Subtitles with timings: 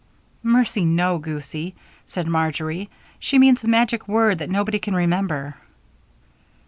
[0.41, 1.75] "Mercy no, goosie,"
[2.07, 2.89] said Marjory.
[3.19, 5.57] "She means a magic word that nobody can remember."